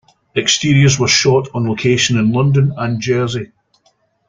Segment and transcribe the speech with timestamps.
[0.35, 3.51] Exteriors were shot on location in London and Jersey.